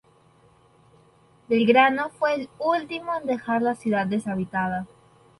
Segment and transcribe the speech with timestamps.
[1.47, 4.87] Belgrano fue el último en dejar la ciudad deshabitada.